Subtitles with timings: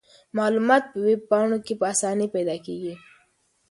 [0.37, 2.93] معلومات په ویب پاڼو کې په اسانۍ پیدا کیږي.